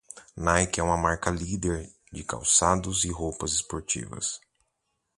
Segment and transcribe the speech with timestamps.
[0.35, 4.39] Nike é uma marca líder de calçados e roupas esportivas.